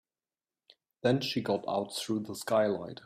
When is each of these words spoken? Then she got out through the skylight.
Then 1.03 1.21
she 1.21 1.41
got 1.41 1.63
out 1.67 1.93
through 1.95 2.21
the 2.21 2.33
skylight. 2.33 2.99